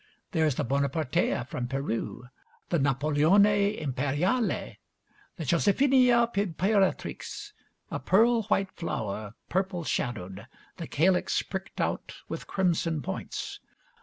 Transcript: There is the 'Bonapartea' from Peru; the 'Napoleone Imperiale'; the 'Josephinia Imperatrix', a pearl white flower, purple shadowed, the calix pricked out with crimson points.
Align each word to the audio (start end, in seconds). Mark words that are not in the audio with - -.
There 0.31 0.47
is 0.47 0.55
the 0.55 0.63
'Bonapartea' 0.65 1.47
from 1.47 1.67
Peru; 1.67 2.27
the 2.69 2.79
'Napoleone 2.79 3.77
Imperiale'; 3.77 4.77
the 5.35 5.45
'Josephinia 5.45 6.27
Imperatrix', 6.35 7.53
a 7.91 7.99
pearl 7.99 8.41
white 8.47 8.71
flower, 8.71 9.35
purple 9.47 9.83
shadowed, 9.83 10.47
the 10.77 10.87
calix 10.87 11.43
pricked 11.43 11.79
out 11.79 12.15
with 12.27 12.47
crimson 12.47 13.03
points. 13.03 13.59